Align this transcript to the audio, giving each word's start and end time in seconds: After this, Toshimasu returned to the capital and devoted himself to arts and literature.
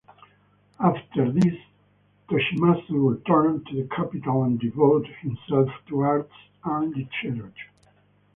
After 0.79 1.31
this, 1.31 1.53
Toshimasu 2.27 3.11
returned 3.11 3.67
to 3.67 3.75
the 3.83 3.87
capital 3.95 4.45
and 4.45 4.59
devoted 4.59 5.13
himself 5.21 5.69
to 5.89 5.99
arts 5.99 6.33
and 6.63 6.89
literature. 6.95 7.69